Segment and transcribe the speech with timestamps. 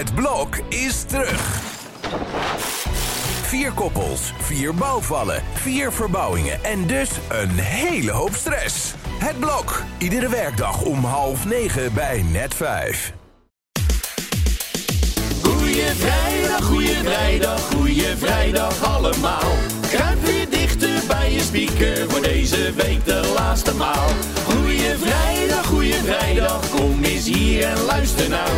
[0.00, 1.60] Het blok is terug.
[3.42, 8.94] Vier koppels, vier bouwvallen, vier verbouwingen en dus een hele hoop stress.
[9.18, 13.12] Het blok, iedere werkdag om half negen bij net vijf.
[15.42, 19.52] Goeie vrijdag, goeie vrijdag, goeie vrijdag allemaal.
[19.90, 24.08] Kruip weer dichter bij je speaker voor deze week de laatste maal.
[24.44, 28.48] Goeie vrijdag, goeie vrijdag, kom eens hier en luister nou.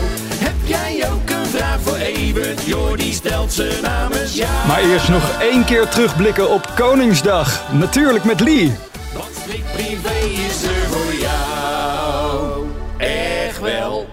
[2.03, 2.63] Evert?
[2.67, 4.67] Jordi stelt ze namens jou.
[4.67, 7.73] Maar eerst nog één keer terugblikken op Koningsdag.
[7.73, 8.73] Natuurlijk met Lee.
[9.15, 12.67] Want Slik Privé is er voor jou.
[12.97, 14.07] Echt wel.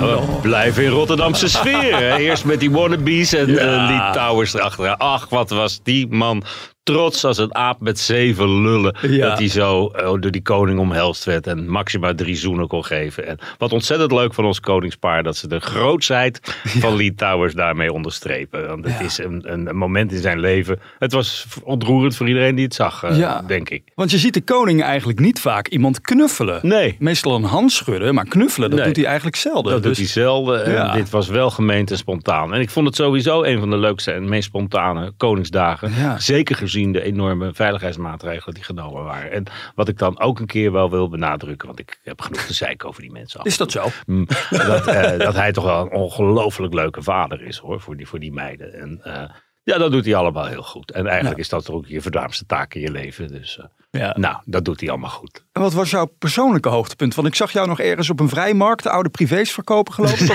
[0.00, 1.96] Nou, we blijven in Rotterdamse sfeer.
[1.96, 2.16] Hè?
[2.26, 3.86] Eerst met die wannabes en Ja.
[3.86, 4.96] die towers erachteraan.
[4.98, 6.42] Ach, wat was die man
[6.84, 8.96] trots als een aap met zeven lullen.
[9.02, 9.28] Ja.
[9.28, 13.26] Dat hij zo eh, door die koning omhelst werd en Maxima drie zoenen kon geven.
[13.26, 16.40] En wat ontzettend leuk van ons koningspaar, dat ze de grootsheid
[16.82, 18.66] van Lee Towers daarmee onderstrepen.
[18.68, 19.00] Want het Ja.
[19.04, 20.80] is een, een, een moment in zijn leven.
[20.98, 23.82] Het was ontroerend voor iedereen die het zag, eh, denk ik.
[23.94, 26.58] Want je ziet de koning eigenlijk niet vaak iemand knuffelen.
[26.62, 26.96] Nee.
[26.98, 28.88] Meestal een hand schudden, maar knuffelen, dat Nee.
[28.88, 29.72] doet hij eigenlijk zelden.
[29.72, 30.64] Dat doet hij Dus- zelden.
[30.64, 32.54] En dit was wel gemeend en spontaan.
[32.54, 35.92] En ik vond het sowieso een van de leukste en meest spontane Koningsdagen.
[36.22, 39.30] Zeker gezien de enorme veiligheidsmaatregelen die genomen waren.
[39.30, 39.44] En
[39.74, 41.66] wat ik dan ook een keer wel wil benadrukken.
[41.66, 43.40] Want ik heb genoeg te zeiken over die mensen.
[43.40, 43.46] af.
[43.46, 43.88] Is dat zo?
[44.06, 47.80] Mm, dat, eh, dat hij toch wel een ongelooflijk leuke vader is hoor.
[47.80, 48.74] Voor die, voor die meiden.
[48.74, 49.30] En eh,
[49.64, 50.90] ja, dat doet hij allemaal heel goed.
[50.90, 51.42] En eigenlijk Ja.
[51.42, 53.28] is dat ook je verdaamste taak in je leven.
[53.28, 53.64] Dus eh,
[54.00, 54.14] Ja.
[54.18, 55.44] nou, dat doet hij allemaal goed.
[55.52, 57.14] En wat was jouw persoonlijke hoogtepunt?
[57.14, 60.30] Want ik zag jou nog ergens op een vrijmarkt de oude privés verkopen, geloof ik.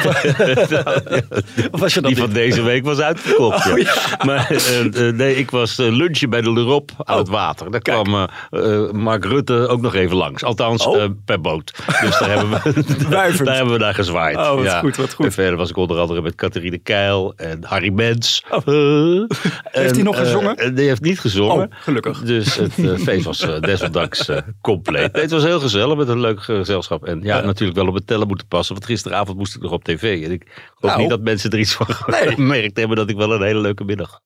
[1.71, 3.57] Of, was je dat Die van deze week was uitverkocht.
[3.71, 3.93] Oh, ja.
[4.25, 7.71] Maar eh, eh, nee, ik was lunchen bij de Lerop aan het water.
[7.71, 8.03] Daar kijk.
[8.03, 8.27] kwam
[9.01, 10.43] Mark Rutte ook nog even langs.
[10.43, 11.05] Althans, Oh.
[11.25, 11.73] per boot.
[12.01, 14.37] Dus daar hebben we, daar hebben we naar gezwaaid.
[14.37, 14.79] Oh, wat ja.
[14.79, 15.25] goed, wat goed.
[15.25, 18.43] En verder was ik onder andere met Catherine Keil en Harry Mens.
[19.27, 20.55] Eh, Heeft hij nog en, gezongen?
[20.55, 21.67] eh, die heeft niet gezongen.
[21.67, 22.21] Oh, gelukkig.
[22.21, 25.13] Dus het eh, feest was eh, desondanks eh, compleet.
[25.13, 27.05] Nee, het was heel gezellig met een leuk gezelschap.
[27.05, 27.45] En ja, Ja.
[27.45, 28.73] natuurlijk wel op het tellen moeten passen.
[28.75, 30.23] Want gisteravond moest ik nog op tv.
[30.25, 31.01] En ik hoop Nou.
[31.01, 32.27] niet dat mensen er iets van Nee.
[32.35, 34.19] gemerkt hebben dat ik wel een hele leuke middag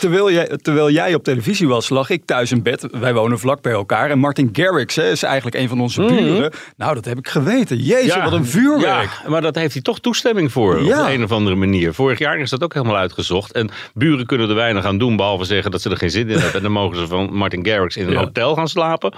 [0.00, 2.86] terwijl, jij, terwijl jij op televisie was, lag ik thuis in bed.
[2.90, 4.10] Wij wonen vlak bij elkaar.
[4.10, 6.52] En Martin Garrix hè, is eigenlijk een van onze buren.
[6.76, 7.76] Nou, dat heb ik geweten.
[7.76, 9.10] Jezus, wat een vuurwerk.
[9.22, 10.82] Ja, maar dat heeft hij toch toestemming voor.
[10.82, 11.02] Ja.
[11.02, 11.94] Op een of andere manier.
[11.94, 13.52] Vorig jaar is dat ook helemaal uitgezocht.
[13.52, 15.16] En buren kunnen er weinig aan doen.
[15.16, 16.54] Behalve zeggen dat ze er geen zin in hebben.
[16.54, 19.14] En dan mogen ze van Martin Garrix in een hotel gaan slapen.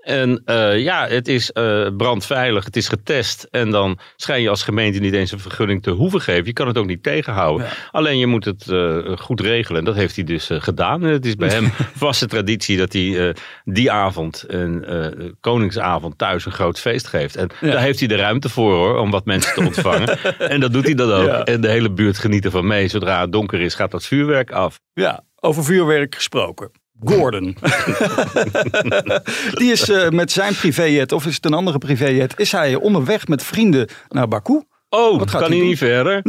[0.00, 2.64] En eh, ja, het is eh, brandveilig.
[2.64, 3.48] Het is getest.
[3.50, 6.44] En dan schijn je als gemeente niet eens een vergunning te hoeven geven.
[6.44, 7.66] Je kan het ook niet tegenhouden.
[7.90, 9.75] Alleen je moet het eh, goed regelen.
[9.76, 11.02] En dat heeft hij dus eh, gedaan.
[11.04, 16.18] En het is bij hem vaste traditie dat hij eh, die avond, een eh, Koningsavond,
[16.18, 17.36] thuis een groot feest geeft.
[17.36, 17.70] En Ja.
[17.70, 20.18] daar heeft hij de ruimte voor hoor, om wat mensen te ontvangen.
[20.38, 21.26] en dat doet hij dan ook.
[21.26, 21.44] Ja.
[21.44, 22.88] En de hele buurt geniet ervan mee.
[22.88, 24.80] Zodra het donker is, gaat dat vuurwerk af.
[24.92, 26.70] Ja, over vuurwerk gesproken.
[27.04, 27.56] Gordon.
[29.58, 33.42] Die is met zijn privéjet, of is het een andere privéjet, is hij onderweg met
[33.42, 34.62] vrienden naar Baku.
[34.88, 36.22] Oh, Wat gaat kan hij niet verder?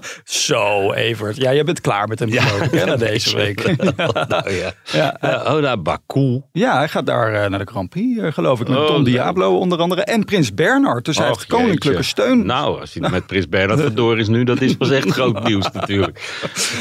[0.24, 1.36] Zo, Evert.
[1.36, 3.76] Ja, jij bent klaar met hem geloof ik, hè, na deze week.
[4.28, 4.72] nou ja.
[4.92, 6.42] Ja, Ja, oh, naar Baku.
[6.52, 8.96] ja, hij gaat daar eh, naar de Grand Prix, eh, geloof ik, met Oh, Don
[8.96, 9.04] leuk.
[9.04, 10.02] Diablo onder andere.
[10.04, 12.02] En Prins Bernard, dus hij heeft koninklijke jeetje.
[12.02, 12.46] steun.
[12.46, 15.70] Nou, als hij met Prins Bernhard verdoor is nu, dat is pas echt groot nieuws
[15.72, 16.18] natuurlijk.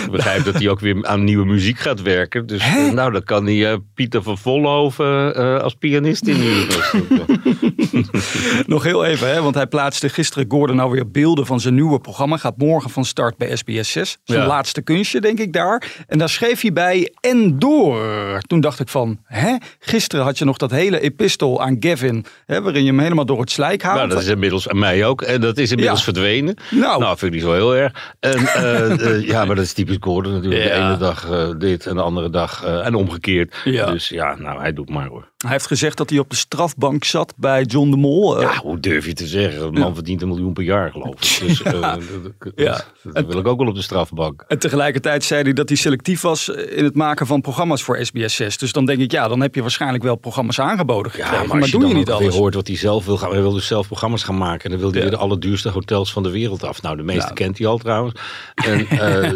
[0.06, 2.46] Ik begrijp dat hij ook weer aan nieuwe muziek gaat werken.
[2.46, 2.88] Dus Hè?
[2.88, 6.68] eh, nou, dan kan hij eh, Pieter van Vollenhoven eh, als pianist in.
[8.66, 12.00] Nog heel even, hè, want hij plaatste gisteren Gordon nou weer beelden van zijn nieuwe
[12.00, 12.38] programma.
[12.38, 14.18] Gaat morgen van start bij SBS 6.
[14.24, 14.48] Zijn Ja.
[14.48, 16.04] laatste kunstje, denk ik daar.
[16.08, 18.40] En daar schreef hij bij en door.
[18.48, 19.56] Toen dacht ik van, hè?
[19.80, 23.40] Gisteren had je nog dat hele epistel aan Gavin, hè, waarin je hem helemaal door
[23.40, 23.98] het slijk haalt.
[23.98, 25.22] Nou, dat is inmiddels aan mij ook.
[25.22, 26.04] En dat is inmiddels Ja.
[26.06, 26.56] verdwenen.
[26.72, 27.04] Nou.
[27.06, 28.14] vind ik niet zo heel erg.
[28.20, 30.64] En, eh, eh, ja, maar dat is typisch Gordon natuurlijk.
[30.64, 33.56] De ene dag eh, dit en de andere dag en omgekeerd.
[33.64, 33.86] Ja.
[33.92, 35.34] Dus ja, nou, hij doet maar hoor.
[35.38, 38.42] Hij heeft gezegd dat hij op de strafbank zat bij John de Mol.
[38.42, 39.64] Ja, hoe durf je te zeggen?
[39.64, 41.40] Een man verdient een miljoen per jaar, geloof ik.
[41.48, 41.62] Dus
[42.56, 42.85] Ja.
[43.04, 44.44] Dat wil ik ook wel op de strafbank.
[44.48, 48.36] En tegelijkertijd zei hij dat hij selectief was in het maken van programma's voor SBS
[48.36, 48.58] 6.
[48.58, 51.72] Dus dan denk ik, ja, dan heb je waarschijnlijk wel programma's aangeboden Ja, maar, je
[51.72, 52.36] doe je dan niet alles.
[52.36, 53.32] hoort wat hij zelf wil gaan.
[53.32, 54.64] Hij wil dus zelf programma's gaan maken.
[54.64, 55.04] En dan wil hij Ja.
[55.06, 56.82] weer de allerduurste hotels van de wereld af.
[56.82, 58.20] Nou, de meeste kent hij al trouwens.
[58.56, 59.32] En eh,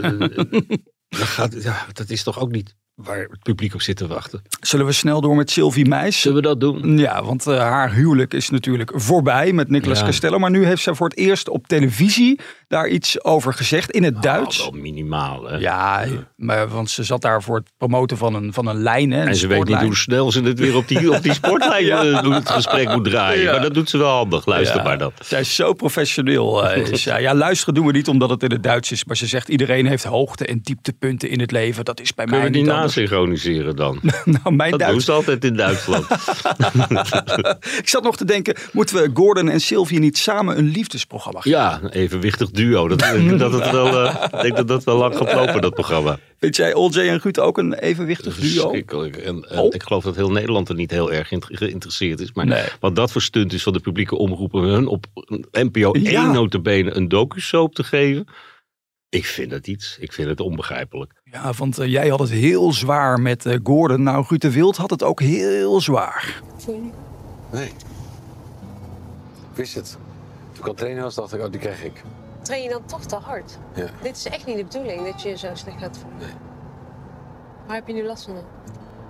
[1.09, 4.41] dat, gaat, ja, dat is toch ook niet waar het publiek op zit te wachten.
[4.61, 6.21] Zullen we snel door met Sylvie Meis?
[6.21, 6.97] Zullen we dat doen?
[6.97, 10.05] Ja, want uh, haar huwelijk is natuurlijk voorbij met Nicolas Ja.
[10.05, 10.39] Castello.
[10.39, 14.21] Maar nu heeft zij voor het eerst op televisie daar iets over gezegd in het
[14.21, 14.61] Duits.
[14.65, 15.43] Oh, wel minimaal.
[15.47, 15.57] Hè?
[15.57, 16.05] Ja,
[16.35, 19.11] maar, want ze zat daar voor het promoten van een, van een lijn.
[19.11, 21.33] Hè, een En ze weet niet hoe snel ze het weer op die, op die
[21.41, 23.43] sportlijn eh, het gesprek moet draaien.
[23.43, 23.51] Ja.
[23.51, 24.45] Maar dat doet ze wel handig.
[24.45, 25.11] Luister Ja, maar dan.
[25.21, 26.67] Zij is zo professioneel.
[26.69, 27.21] eh, is zij.
[27.21, 29.05] ja, luisteren doen we niet omdat het in het Duits is.
[29.05, 31.85] Maar ze zegt iedereen heeft hoogte- en dieptepunten in het leven.
[31.85, 33.09] Dat is bij Kunnen mij niet anders.
[33.09, 33.99] nasynchroniseren dan?
[34.43, 35.05] Nou, mijn Dat doen Duits.
[35.05, 36.05] ze altijd in Duitsland.
[37.81, 41.51] Ik zat nog te denken, moeten we Gordon en Sylvie niet samen een liefdesprogramma gaan?
[41.51, 42.87] Ja, een evenwichtig duo.
[42.87, 45.61] Dat, ik denk dat het wel, eh, ik denk dat dat wel lang gaat lopen,
[45.61, 46.19] dat programma.
[46.39, 48.71] Vind jij Olje en Ruud ook een evenwichtig duo?
[49.23, 49.73] En, Oh.
[49.73, 52.33] ik geloof dat heel Nederland er niet heel erg in geïnteresseerd is.
[52.33, 52.63] Maar Nee.
[52.79, 55.05] wat dat voor stunt is van de publieke omroepen, hun op
[55.51, 56.31] NPO 1 Ja.
[56.31, 58.27] notabene een docusoap te geven.
[59.09, 59.97] Ik vind het iets.
[59.99, 61.13] Ik vind het onbegrijpelijk.
[61.23, 64.03] Ja, want eh, jij had het heel zwaar met eh, Gordon.
[64.03, 66.41] Nou, Ruud de Wild had het ook heel zwaar.
[67.51, 67.67] Nee.
[69.51, 69.97] Ik wist het.
[70.51, 72.03] Toen ik aan het trainen was, dacht ik, oh, die krijg ik.
[72.41, 73.57] Train je dan toch te hard?
[73.75, 73.89] Ja.
[74.01, 76.19] Dit is echt niet de bedoeling dat je je zo slecht gaat voelen.
[76.19, 76.33] Nee.
[77.67, 78.33] Waar heb je nu last van?
[78.33, 78.43] dan?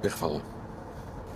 [0.02, 0.42] Wegvallen.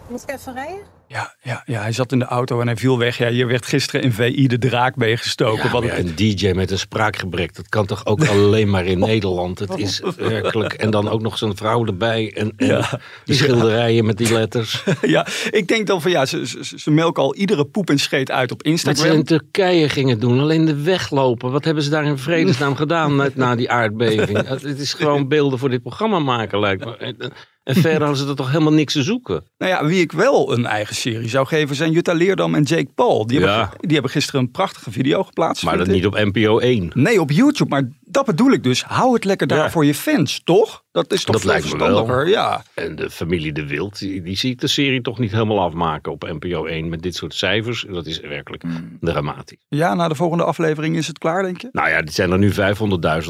[0.07, 0.83] Moet ik even rijden?
[1.08, 3.18] Ja, ja, ja, hij zat in de auto en hij viel weg.
[3.18, 5.64] Ja, hier werd gisteren in VI de draak meegestoken.
[5.64, 9.60] Ja, Wat een DJ met een spraakgebrek, dat kan toch ook alleen maar in Nederland.
[9.60, 10.74] Het is werkelijk.
[10.74, 12.34] En dan ook nog zo'n vrouw erbij.
[12.36, 13.00] En, en Ja.
[13.26, 14.84] die schilderijen met die letters.
[15.02, 18.32] ja, ik denk dan van ja, ze, ze, ze melken al iedere poep en scheet
[18.32, 19.16] uit op Wat ze Instagram.
[19.18, 21.52] in Turkije gingen doen, alleen de weglopen.
[21.52, 24.48] Wat hebben ze daar in vredesnaam gedaan na die aardbeving?
[24.48, 27.32] Het is gewoon beelden voor dit programma maken, lijkt me.
[27.63, 29.44] En, verder hadden ze er toch helemaal niks te zoeken.
[29.57, 32.88] Nou ja, wie ik wel een eigen serie zou geven zijn Jutta Leerdam en Jake
[32.95, 33.27] Paul.
[33.27, 33.60] Die, Ja.
[33.60, 35.63] hebben, die hebben gisteren een prachtige video geplaatst.
[35.63, 35.94] Maar dat ik.
[35.94, 36.92] niet op NPO 1.
[36.94, 37.69] Nee, op YouTube.
[37.69, 38.83] Maar dat bedoel ik dus.
[38.83, 39.69] Hou het lekker daar Ja.
[39.71, 40.83] voor je fans, toch?
[40.92, 41.88] Dat is toch Dat lijkt me wel.
[41.88, 42.27] verstandiger?
[42.27, 42.63] Ja.
[42.74, 46.12] En de familie De Wild, die, die zie ik de serie toch niet helemaal afmaken
[46.12, 47.86] op NPO 1 met dit soort cijfers.
[47.89, 48.63] Dat is werkelijk
[49.00, 49.57] dramatisch.
[49.68, 51.69] ja, na de volgende aflevering is het klaar, denk je?
[51.71, 52.57] Nou ja, dit zijn er nu 500.000.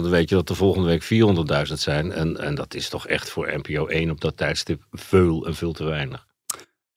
[0.01, 1.03] Dan weet je dat er volgende week
[1.67, 2.11] 400.000 zijn.
[2.11, 5.73] En, en dat is toch echt voor NPO 1 op dat tijdstip veel en veel
[5.73, 6.25] te weinig.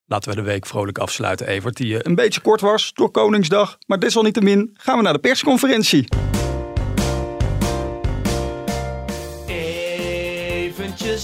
[0.08, 1.76] Laten we de week vrolijk afsluiten, Evert.
[1.76, 3.78] Die eh, een beetje kort was door Koningsdag.
[3.86, 6.04] Maar desalniettemin gaan we naar de persconferentie.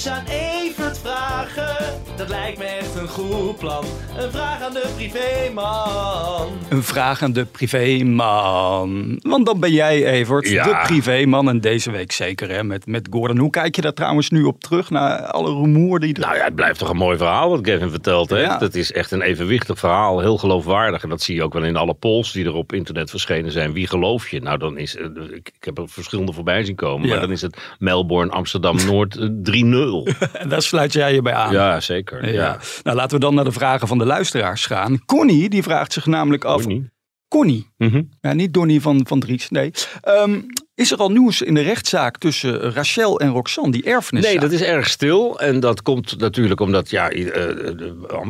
[0.07, 1.72] Aan Evert vragen,
[2.23, 3.85] dat lijkt me echt een goed plan.
[4.19, 6.49] Een vraag aan de privéman.
[6.69, 9.19] Een vraag aan de privéman.
[9.23, 10.65] Want dan ben jij, Evert, Ja.
[10.65, 11.49] de privéman.
[11.49, 13.39] En deze week zeker, hè, met, met Gordon.
[13.39, 16.21] Hoe kijk je daar trouwens nu op terug, na alle rumoer die er...
[16.21, 18.31] Nou ja, het blijft toch een mooi verhaal wat Kevin vertelt.
[18.31, 18.39] Hè?
[18.41, 18.59] Ja.
[18.59, 21.03] Dat is echt een evenwichtig verhaal, heel geloofwaardig.
[21.03, 23.73] En dat zie je ook wel in alle polls die er op internet verschenen zijn.
[23.73, 24.41] Wie geloof je?
[24.41, 27.07] Nou, dan is, eh, ik, ik heb er verschillende voorbij zien komen.
[27.07, 27.13] Ja.
[27.13, 30.07] Maar dan is het Melbourne, Amsterdam, Noord eh, 3-0.
[30.33, 31.53] En daar sluit jij je bij aan.
[31.53, 32.12] ja, zeker.
[32.21, 32.29] Ja.
[32.29, 32.59] Ja.
[32.83, 35.05] Nou, laten we dan naar de vragen van de luisteraars gaan.
[35.05, 36.63] Connie, die vraagt zich namelijk af...
[36.63, 36.91] Connie.
[37.29, 37.67] Connie.
[37.77, 38.03] Mhm.
[38.21, 39.71] Ja, niet Donnie van, van Dries, nee.
[40.01, 40.41] Ehm,
[40.75, 44.25] is er al nieuws in de rechtszaak tussen Rachel en Roxanne, die erfenis?
[44.25, 45.41] Nee, dat is erg stil.
[45.41, 47.43] En dat komt natuurlijk omdat ja, i- eh,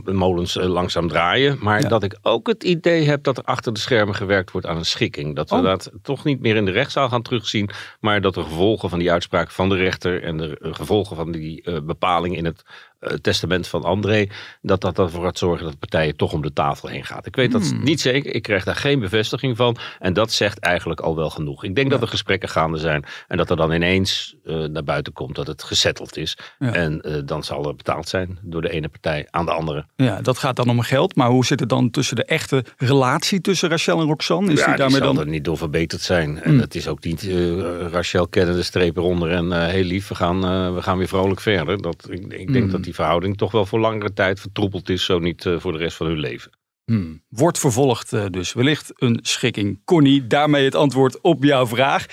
[0.04, 1.58] de molens eh, langzaam draaien.
[1.60, 1.88] Maar Ja.
[1.88, 4.84] dat ik ook het idee heb dat er achter de schermen gewerkt wordt aan een
[4.84, 5.36] schikking.
[5.36, 5.62] Dat we Oh.
[5.62, 7.70] dat toch niet meer in de rechtszaal gaan terugzien.
[8.00, 10.22] Maar dat de gevolgen van die uitspraak van de rechter.
[10.22, 12.72] en de eh, gevolgen van die eh, bepaling in het eh,
[13.20, 14.26] testament van André.
[14.62, 17.26] dat dat ervoor gaat zorgen dat de partijen toch om de tafel heen gaat.
[17.26, 17.82] Ik weet dat Hmm.
[17.84, 18.34] niet zeker.
[18.34, 19.76] Ik krijg daar geen bevestiging van.
[19.98, 21.64] En dat zegt eigenlijk al wel genoeg.
[21.64, 23.04] Ik denk dat er gesprekken gaande zijn.
[23.28, 26.36] En dat er dan ineens eh, naar buiten komt dat het gesetteld is.
[26.58, 26.72] Ja.
[26.72, 29.84] En eh, dan zal er betaald zijn door de ene partij aan de andere.
[29.96, 31.16] Ja, dat gaat dan om geld.
[31.16, 34.52] Maar hoe zit het dan tussen de echte relatie tussen Rachel en Roxanne?
[34.52, 35.24] Is ja, die die daarmee zal dan...
[35.24, 36.42] er niet door verbeterd zijn.
[36.42, 36.60] En Hmm.
[36.60, 40.14] het is ook niet eh, Rachel kennen de streep eronder en eh, heel lief, we
[40.14, 41.82] gaan, eh, we gaan weer vrolijk verder.
[41.82, 42.70] Dat, ik ik denk Hmm.
[42.70, 45.78] dat die verhouding toch wel voor langere tijd vertroepeld is, zo niet eh, voor de
[45.78, 46.50] rest van hun leven.
[46.84, 48.52] Hmm, Wordt vervolgd eh, dus.
[48.52, 49.80] Wellicht een schikking.
[49.84, 52.06] Connie, daarmee het antwoord op jouw vraag.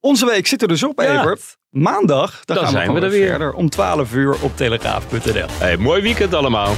[0.00, 1.20] Onze week zit er dus op, Ja.
[1.20, 1.56] Evert.
[1.70, 3.28] Maandag, dan, Dan gaan zijn we, we er weer.
[3.28, 5.46] verder om 12 uur op telegraaf.nl.
[5.50, 6.74] Hey, mooi weekend allemaal.